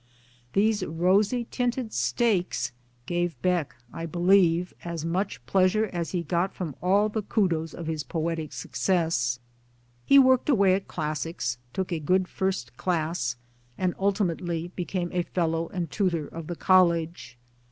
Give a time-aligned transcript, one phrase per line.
[0.55, 2.71] iThese rosy tinted steaks
[3.05, 7.85] gave Beck, I believe, as much pleasure as he got from all the kudos of
[7.85, 9.37] his poetic success.
[10.03, 13.35] He worked away at Classics, took a good first class,
[13.77, 17.37] and ultimately became a fellow and tutor of the College.